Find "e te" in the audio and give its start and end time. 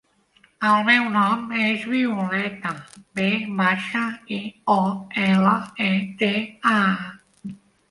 5.91-6.35